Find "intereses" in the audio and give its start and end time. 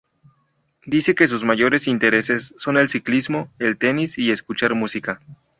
1.87-2.55